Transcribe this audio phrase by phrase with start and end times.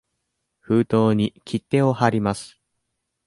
[0.61, 2.57] 封筒に切手をはります。